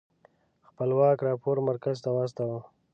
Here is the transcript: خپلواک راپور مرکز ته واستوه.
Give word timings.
خپلواک 0.67 1.17
راپور 1.27 1.57
مرکز 1.67 1.95
ته 2.03 2.09
واستوه. 2.15 2.57